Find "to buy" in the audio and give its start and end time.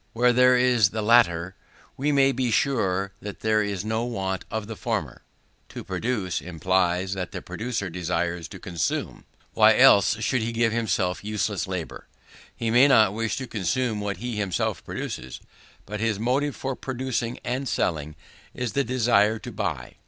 19.37-19.97